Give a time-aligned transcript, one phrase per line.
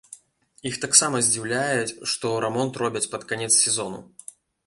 [0.69, 1.81] Іх таксама здзіўляе,
[2.13, 3.99] што рамонт робяць пад канец сезону.